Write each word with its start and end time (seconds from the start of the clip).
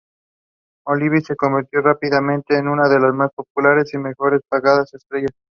Olive 0.87 1.21
se 1.21 1.35
convirtió 1.35 1.79
rápidamente 1.83 2.57
en 2.57 2.67
una 2.67 2.89
de 2.89 2.99
las 2.99 3.13
más 3.13 3.29
populares 3.35 3.93
y 3.93 3.99
mejores 3.99 4.41
pagadas 4.49 4.91
estrellas. 4.95 5.29